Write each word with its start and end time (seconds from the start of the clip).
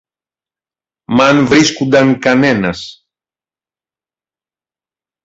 Μ' 1.15 1.21
αν 1.21 1.45
βρίσκουνταν 1.47 2.19
κανένας. 2.19 3.07